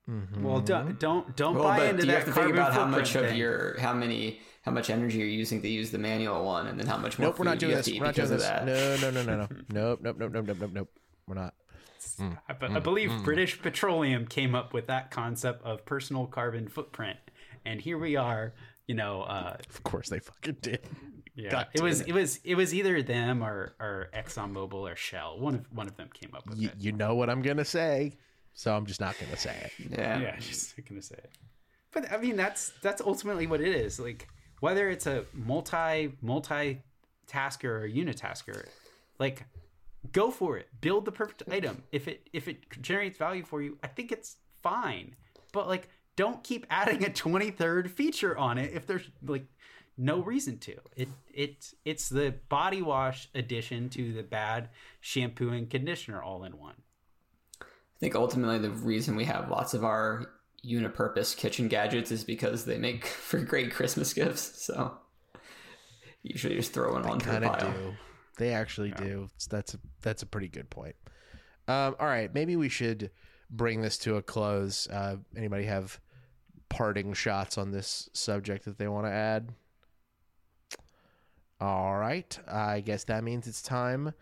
[0.09, 0.43] Mm-hmm.
[0.43, 2.73] Well, don't don't don't Well, buy but into do you that have to think about
[2.73, 5.99] how footprint much of your how many how much energy you're using to use the
[5.99, 7.87] manual one, and then how much more Nope, we're not doing this.
[7.87, 8.43] We're not doing this.
[8.43, 8.65] that.
[8.65, 9.47] No, no, no, no, no.
[9.69, 10.89] nope, nope, nope, nope, nope, nope, nope.
[11.27, 11.53] We're not.
[12.17, 12.31] Hmm.
[12.47, 12.79] I, be- I hmm.
[12.79, 13.23] believe hmm.
[13.23, 17.19] British Petroleum came up with that concept of personal carbon footprint,
[17.65, 18.53] and here we are.
[18.89, 20.79] You know, uh, Of course they fucking did.
[21.35, 24.95] yeah, God it was damn it was it was either them or or ExxonMobil or
[24.95, 25.39] Shell.
[25.39, 26.73] One of one of them came up with You, it.
[26.79, 28.17] you know what I'm gonna say,
[28.53, 29.91] so I'm just not gonna say it.
[29.91, 30.19] Yeah.
[30.19, 31.29] Yeah, just not gonna say it.
[31.91, 33.99] But I mean, that's that's ultimately what it is.
[33.99, 34.27] Like
[34.59, 36.81] whether it's a multi multi
[37.27, 38.65] tasker or unitasker,
[39.19, 39.45] like
[40.11, 40.67] go for it.
[40.81, 41.83] Build the perfect item.
[41.91, 45.15] If it if it generates value for you, I think it's fine.
[45.53, 49.45] But like, don't keep adding a twenty third feature on it if there's like
[49.97, 50.75] no reason to.
[50.97, 54.67] It it it's the body wash addition to the bad
[54.99, 56.75] shampoo and conditioner all in one.
[57.61, 60.29] I think ultimately the reason we have lots of our
[60.65, 64.65] unipurpose kitchen gadgets is because they make for great Christmas gifts.
[64.65, 64.97] So
[66.21, 67.71] usually just throw one onto the Kind pile.
[67.71, 67.93] do.
[68.37, 69.29] They actually do.
[69.49, 70.95] That's a, that's a pretty good point.
[71.69, 73.11] Um, all right, maybe we should
[73.49, 74.87] bring this to a close.
[74.87, 75.99] Uh, anybody have
[76.69, 79.53] parting shots on this subject that they want to add?
[81.59, 84.13] All right, I guess that means it's time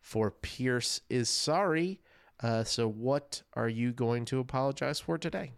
[0.00, 2.00] for Pierce is sorry.
[2.42, 5.52] Uh, so, what are you going to apologize for today?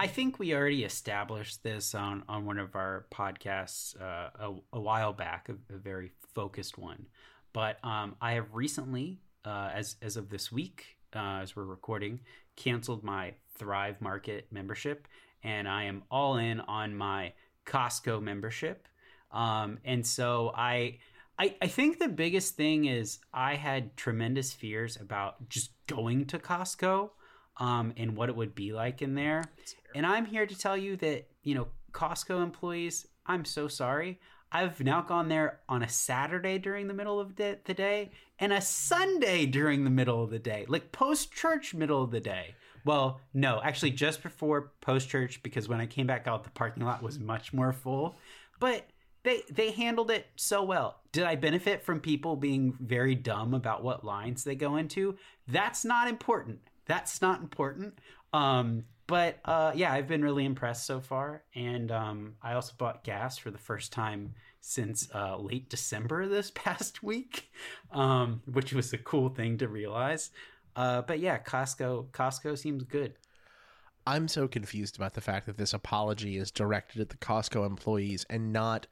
[0.00, 4.80] I think we already established this on, on one of our podcasts uh, a, a
[4.80, 7.06] while back, a, a very focused one.
[7.52, 12.20] But um, I have recently, uh, as as of this week, uh, as we're recording,
[12.56, 15.06] canceled my Thrive Market membership,
[15.42, 17.32] and I am all in on my
[17.66, 18.88] Costco membership.
[19.30, 20.98] Um, and so I,
[21.38, 26.38] I, I think the biggest thing is I had tremendous fears about just going to
[26.38, 27.10] Costco
[27.58, 29.44] um, and what it would be like in there.
[29.94, 34.20] And I'm here to tell you that, you know, Costco employees, I'm so sorry.
[34.52, 38.52] I've now gone there on a Saturday during the middle of the, the day and
[38.52, 42.54] a Sunday during the middle of the day, like post church middle of the day.
[42.84, 46.84] Well, no, actually just before post church because when I came back out, the parking
[46.84, 48.16] lot was much more full.
[48.60, 48.86] But
[49.24, 51.00] they they handled it so well.
[51.12, 55.16] Did I benefit from people being very dumb about what lines they go into?
[55.48, 56.60] That's not important.
[56.86, 57.98] That's not important.
[58.32, 63.04] Um, but uh, yeah, I've been really impressed so far, and um, I also bought
[63.04, 64.34] gas for the first time
[64.66, 67.50] since uh, late December this past week,
[67.92, 70.30] um, which was a cool thing to realize.
[70.74, 73.14] Uh, but yeah, Costco Costco seems good.
[74.08, 78.26] I'm so confused about the fact that this apology is directed at the Costco employees
[78.28, 78.86] and not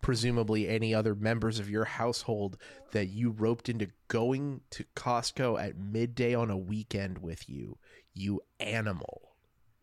[0.00, 2.56] presumably any other members of your household
[2.92, 7.78] that you roped into going to Costco at midday on a weekend with you,
[8.14, 9.25] you animal.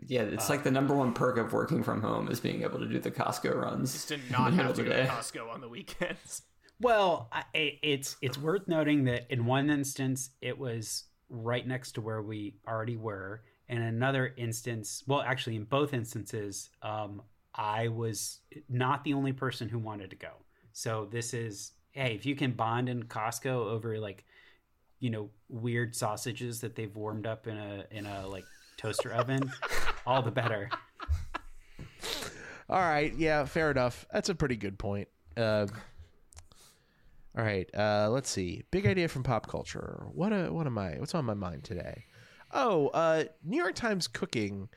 [0.08, 2.86] Yeah, it's like the number one perk of working from home is being able to
[2.86, 3.94] do the Costco runs.
[3.94, 5.06] Just to not have to go to.
[5.06, 6.42] Costco on the weekends.
[6.80, 7.44] Well, I,
[7.82, 12.56] it's it's worth noting that in one instance it was right next to where we
[12.68, 13.44] already were.
[13.70, 17.22] In another instance, well, actually, in both instances, um,
[17.56, 20.32] I was not the only person who wanted to go.
[20.74, 24.26] So this is hey, if you can bond in Costco over like,
[25.00, 28.46] you know, weird sausages that they've warmed up in a in a like
[28.78, 29.52] toaster oven,
[30.06, 30.70] all the better.
[32.70, 34.06] All right, yeah, fair enough.
[34.12, 35.08] That's a pretty good point.
[35.36, 35.68] Uh,
[37.38, 38.64] all right, uh, let's see.
[38.72, 40.06] Big idea from pop culture.
[40.14, 40.96] What uh, what am I?
[40.98, 42.06] What's on my mind today?
[42.52, 44.70] Oh, uh, New York Times Cooking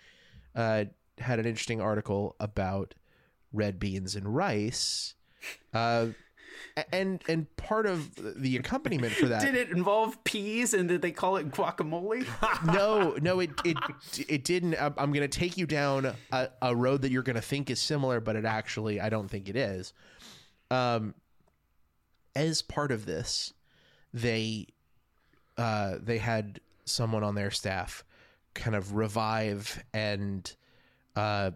[0.54, 0.86] uh,
[1.18, 2.94] had an interesting article about
[3.52, 5.14] red beans and rice.
[6.92, 11.12] And and part of the accompaniment for that Did it involve peas and did they
[11.12, 12.26] call it guacamole?
[12.66, 13.76] no, no, it it
[14.28, 14.74] it didn't.
[14.80, 17.70] I'm, I'm going to take you down a, a road that you're going to think
[17.70, 19.92] is similar, but it actually I don't think it is.
[20.70, 21.14] Um,
[22.34, 23.54] as part of this,
[24.12, 24.66] they
[25.56, 28.04] uh they had someone on their staff
[28.54, 30.54] kind of revive and
[31.16, 31.50] uh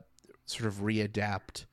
[0.47, 1.67] sort of readapt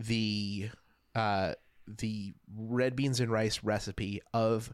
[0.00, 0.70] the
[1.14, 1.52] uh
[1.98, 4.72] the red beans and rice recipe of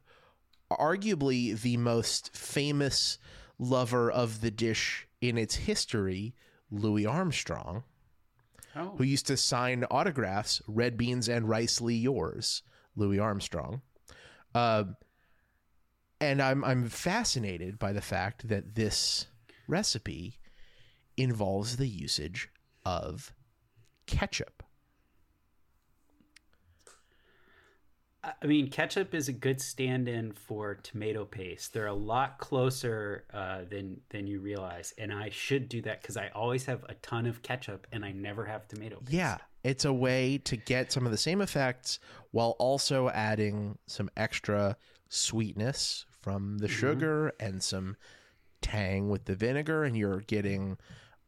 [0.70, 3.18] arguably the most famous
[3.58, 6.34] lover of the dish in its history,
[6.70, 7.84] Louis Armstrong,
[8.76, 8.96] Oh.
[8.98, 12.62] who used to sign autographs, red beans and ricely yours,
[12.96, 13.82] Louis Armstrong.
[14.52, 14.96] Um,
[16.20, 19.26] and I'm I'm fascinated by the fact that this
[19.68, 20.40] recipe
[21.16, 22.48] involves the usage
[22.84, 23.32] of
[24.06, 24.63] ketchup.
[28.42, 31.72] I mean, ketchup is a good stand-in for tomato paste.
[31.72, 36.16] They're a lot closer uh, than than you realize, and I should do that because
[36.16, 39.12] I always have a ton of ketchup and I never have tomato paste.
[39.12, 41.98] Yeah, it's a way to get some of the same effects
[42.30, 44.76] while also adding some extra
[45.08, 47.96] sweetness from the sugar and some
[48.62, 50.78] tang with the vinegar and you're getting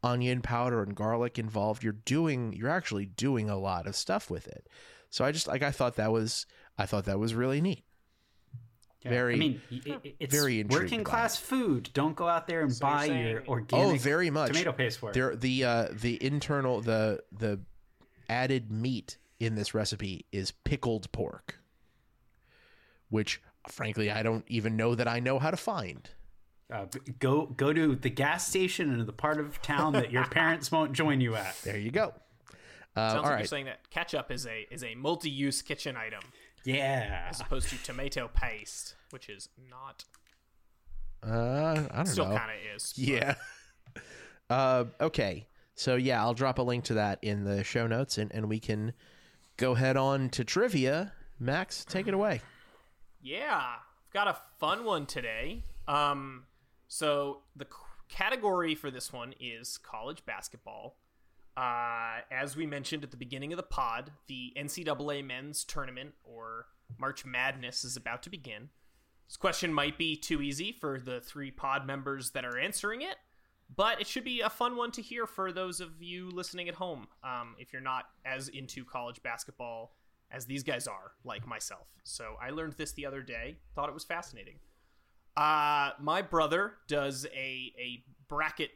[0.03, 1.83] onion powder and garlic involved.
[1.83, 4.67] You're doing you're actually doing a lot of stuff with it.
[5.09, 6.45] So I just like I thought that was
[6.77, 7.83] I thought that was really neat.
[9.03, 9.09] Yeah.
[9.11, 11.89] Very- I mean, i- i- it's very working by class food.
[11.93, 13.85] Don't go out there and So you're buy your saying- organic.
[13.85, 14.49] Oh, very much.
[14.51, 15.13] tomato paste for it.
[15.13, 17.59] There the uh the internal the the
[18.29, 21.59] added meat in this recipe is pickled pork.
[23.09, 26.09] Which frankly I don't even know that I know how to find.
[26.71, 26.85] Uh,
[27.19, 30.91] go go to the gas station in the part of town that your parents won't
[30.91, 31.55] join you at.
[31.63, 32.13] There you go.
[32.95, 33.39] Uh, Sounds all like right.
[33.39, 36.21] you're saying that ketchup is a is a multi-use kitchen item
[36.75, 37.27] Yeah.
[37.29, 40.03] as opposed to tomato paste, which is not.
[41.25, 42.31] Uh, I don't Still know.
[42.31, 42.93] Still kind of is.
[42.97, 43.35] Yeah.
[44.49, 45.47] uh, okay.
[45.75, 48.59] So yeah, I'll drop a link to that in the show notes, and, and we
[48.59, 48.93] can
[49.57, 51.13] go head on to trivia.
[51.39, 52.41] Max, take it away.
[53.21, 55.63] Yeah, I've got a fun one today.
[55.87, 56.45] Um,
[56.87, 57.71] so the c-
[58.09, 60.95] category for this one is college basketball.
[61.57, 66.67] Uh, as we mentioned at the beginning of the pod, the NCAA men's tournament or
[66.99, 68.69] March Madness is about to begin.
[69.27, 73.15] This question might be too easy for the three pod members that are answering it,
[73.75, 76.75] but it should be a fun one to hear for those of you listening at
[76.75, 77.07] home.
[77.23, 79.95] Um, if you're not as into college basketball
[80.29, 81.87] as these guys are, like myself.
[82.03, 83.57] So I learned this the other day.
[83.73, 84.59] Thought it was fascinating.
[85.35, 88.71] Uh, my brother does a a bracket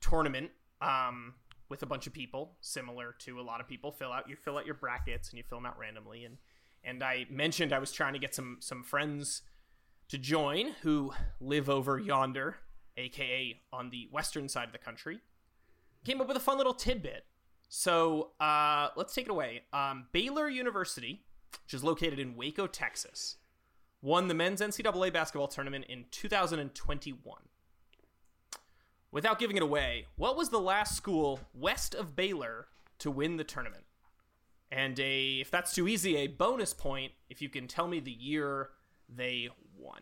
[0.00, 0.50] tournament
[0.80, 1.34] um,
[1.70, 3.92] with a bunch of people, similar to a lot of people.
[3.92, 6.24] Fill out you fill out your brackets and you fill them out randomly.
[6.24, 6.36] And
[6.84, 9.42] and I mentioned I was trying to get some some friends
[10.08, 12.56] to join who live over yonder,
[12.96, 15.20] aka on the western side of the country.
[16.04, 17.24] Came up with a fun little tidbit.
[17.68, 19.62] So uh, let's take it away.
[19.72, 21.22] Um, Baylor University,
[21.64, 23.36] which is located in Waco, Texas,
[24.02, 27.42] won the men's NCAA basketball tournament in 2021.
[29.12, 33.44] Without giving it away, what was the last school west of Baylor to win the
[33.44, 33.84] tournament?
[34.70, 38.12] And a, if that's too easy, a bonus point if you can tell me the
[38.12, 38.70] year
[39.08, 40.00] they won.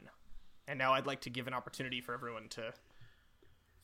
[0.67, 2.75] And now I'd like to give an opportunity for everyone to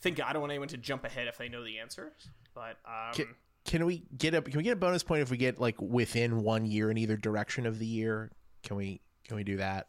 [0.01, 0.23] think.
[0.23, 2.13] I don't want anyone to jump ahead if they know the answer,
[2.55, 5.39] but um, Can, can we get a can we get a bonus point if we
[5.39, 8.31] get like within one year in either direction of the year?
[8.63, 9.89] Can we can we do that?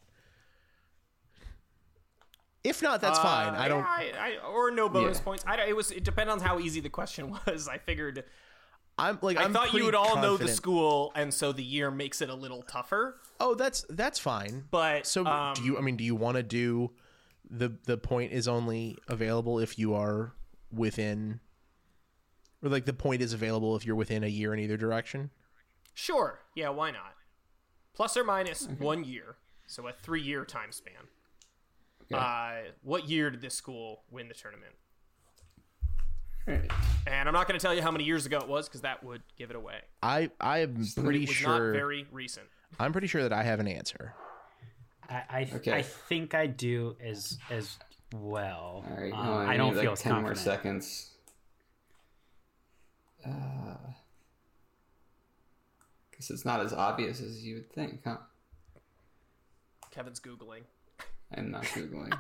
[2.66, 3.54] If not, that's fine.
[3.54, 3.80] Uh, I don't.
[3.80, 3.86] yeah,
[4.20, 5.24] I, I, or no bonus Yeah.
[5.24, 5.44] points.
[5.48, 5.92] I, don't- it was.
[5.92, 7.68] It depended on how easy the question was.
[7.68, 8.24] I figured.
[8.98, 11.92] I'm like i I'm thought you would all know the school, and so the year
[11.92, 13.18] makes it a little tougher.
[13.42, 14.64] Oh, that's that's fine.
[14.72, 15.78] But So um, do you?
[15.78, 16.92] I mean, do you want to do
[17.50, 20.34] the the point is only available if you are
[20.72, 21.42] within,
[22.64, 25.30] or like the point is available if you're within a year in either direction?
[25.94, 26.40] Sure.
[26.56, 26.70] Yeah.
[26.70, 27.16] Why not?
[27.94, 29.36] Plus or minus one year,
[29.68, 31.08] so a three-year time span.
[32.12, 32.22] Okay.
[32.22, 34.74] Uh, what year did this school win the tournament?
[36.48, 36.72] Alright.
[37.08, 39.04] And I'm not going to tell you how many years ago it was because that
[39.04, 39.80] would give it away.
[40.04, 41.50] I I am pretty it was sure.
[41.72, 42.46] not very recent.
[42.80, 44.14] I'm pretty sure that I have an answer.
[45.10, 45.74] I I, Okay.
[45.74, 47.78] I think I do as as
[48.14, 48.86] well.
[48.88, 49.12] All right.
[49.12, 50.46] Um, hold on, I don't need, feel like as ten more confident.
[50.46, 51.10] seconds.
[53.26, 53.76] Uh,
[56.12, 58.18] guess it's not as obvious as you would think, huh?
[59.90, 60.62] Kevin's googling.
[61.34, 62.18] I'm not googling.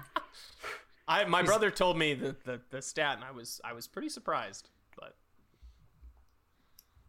[1.07, 4.09] I my brother told me the, the the stat, and I was I was pretty
[4.09, 4.69] surprised.
[4.97, 5.15] But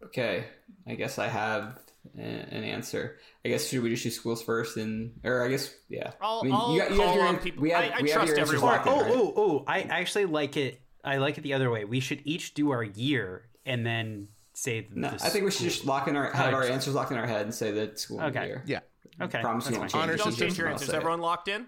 [0.04, 0.44] okay,
[0.86, 1.78] I guess I have
[2.16, 3.18] a- an answer.
[3.44, 6.12] I guess should we just do schools first, and or I guess yeah.
[6.20, 7.98] I'll- I mean, I'll you got, you call have your, on people- We have, I-
[7.98, 8.80] I we trust everyone.
[8.84, 9.12] Oh, right?
[9.14, 9.64] oh, oh!
[9.66, 10.82] I actually like it.
[11.02, 11.84] I like it the other way.
[11.84, 14.88] We should each do our year and then say.
[14.92, 17.16] No, the I think we should just lock in our have our answers locked in
[17.16, 18.46] our head and say that school Okay.
[18.46, 18.62] year.
[18.66, 18.80] Yeah.
[19.18, 20.02] Okay, Promise that's you won't change.
[20.02, 20.90] Honors don't is change your answers.
[20.90, 21.66] Everyone locked in?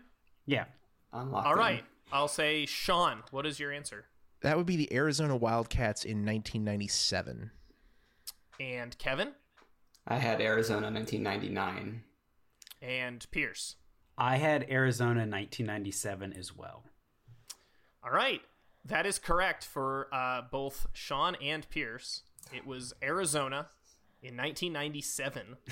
[0.49, 0.65] Yeah.
[1.13, 1.59] I'm locked All in.
[1.59, 1.85] right.
[2.11, 3.23] I'll say Sean.
[3.31, 4.07] What is your answer?
[4.41, 7.51] That would be the Arizona Wildcats in 1997.
[8.59, 9.33] And Kevin
[10.07, 12.03] I had Arizona 1999.
[12.81, 13.77] and Pierce.
[14.17, 16.85] I had Arizona 1997 as well.
[18.03, 18.41] All right.
[18.87, 22.23] That is correct for uh, both Sean and Pierce.
[22.55, 23.69] It was Arizona
[24.23, 25.57] in 1997.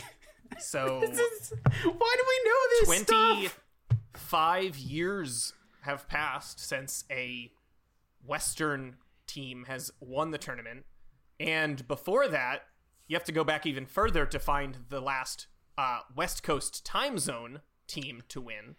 [0.61, 1.07] So Why
[1.83, 3.61] do we know this 20, stuff?
[4.27, 5.53] Five years
[5.83, 7.53] have passed since a
[8.27, 8.97] Western
[9.27, 10.85] team has won the tournament,
[11.39, 12.63] and before that,
[13.07, 15.47] you have to go back even further to find the last
[15.79, 18.75] uh, West Coast time zone team to win.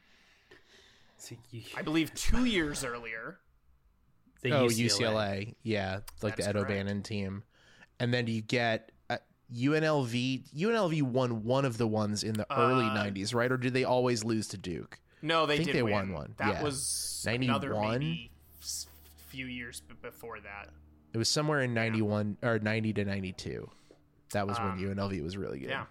[1.17, 3.39] So you, I believe two years earlier.
[4.41, 5.55] the oh, UCLA.
[5.63, 6.71] Yeah, like That is the Ed correct.
[6.71, 7.43] O'Bannon team.
[7.99, 9.17] And then you get uh,
[9.55, 10.53] UNLV.
[10.53, 13.51] UNLV won one of the ones in the early Uh, 90s, right?
[13.51, 14.99] Or did they always lose to Duke?
[15.21, 15.93] No, they I think did they win.
[15.93, 16.63] won one, That yeah.
[16.63, 17.99] was another 91?
[17.99, 18.87] maybe s-
[19.27, 20.69] few years b- before that.
[21.13, 23.69] It was somewhere in 91 or 90 to 92.
[24.31, 25.71] That was when UNLV was really good.
[25.71, 25.85] Um, Yeah.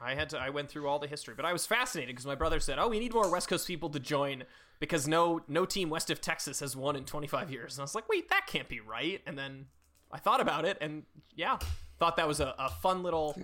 [0.00, 2.36] I had to I went through all the history, but I was fascinated because my
[2.36, 4.44] brother said, "Oh, we need more West Coast people to join
[4.78, 7.96] because no no team west of Texas has won in 25 years." And I was
[7.96, 9.66] like, "Wait, that can't be right." And then
[10.12, 11.02] I thought about it and
[11.34, 11.58] yeah,
[11.98, 13.36] thought that was a, a fun little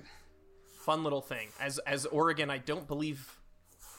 [0.78, 1.48] fun little thing.
[1.60, 3.36] As as Oregon, I don't believe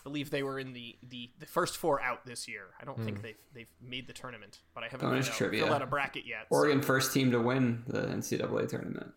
[0.06, 2.68] believe they were in the the, the first four out this year.
[2.82, 3.04] I don't Hmm.
[3.06, 5.86] think they've they've made the tournament, but I haven't Bonus filled out, filled out a
[5.88, 6.48] bracket yet.
[6.50, 9.12] so- Oregon first team to win the NCAA tournament.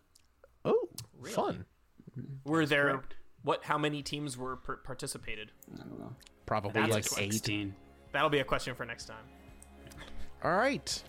[0.65, 0.89] Oh,
[1.33, 1.67] fun.
[2.45, 3.15] were there correct.
[3.43, 5.53] what how many teams were per- participated?
[5.73, 6.17] I don't know.
[6.47, 7.33] Probably That's like a eight.
[7.35, 7.75] 16.
[8.13, 9.25] That'll be a question for next time.
[10.43, 11.01] All right.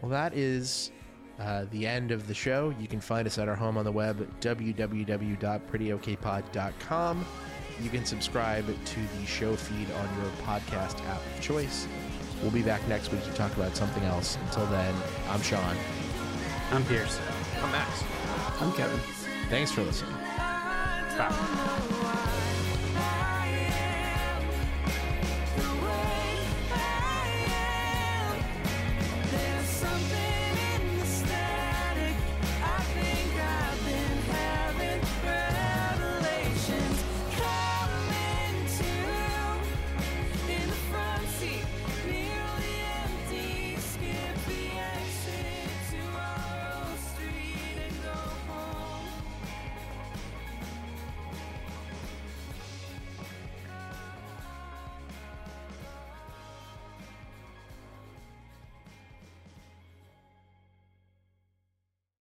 [0.00, 0.92] Well, that is
[1.40, 2.72] uh, the end of the show.
[2.78, 7.26] You can find us at our home on the web, www.prettyokpod.com.
[7.82, 11.88] You can subscribe to the show feed on your podcast app of choice.
[12.42, 14.36] We'll be back next week to talk about something else.
[14.46, 14.94] Until then,
[15.28, 15.76] I'm Sean.
[16.72, 17.18] I'm Pierce.
[17.62, 18.04] I'm Max.
[18.60, 19.00] I'm Kevin.
[19.48, 20.14] Thanks for listening.
[21.16, 22.26] Bye.